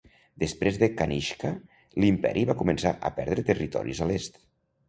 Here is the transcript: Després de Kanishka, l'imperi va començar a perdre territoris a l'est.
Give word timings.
Després 0.43 0.79
de 0.83 0.87
Kanishka, 1.01 1.51
l'imperi 2.05 2.47
va 2.53 2.57
començar 2.63 2.95
a 3.11 3.15
perdre 3.21 3.47
territoris 3.51 4.03
a 4.03 4.09
l'est. 4.15 4.43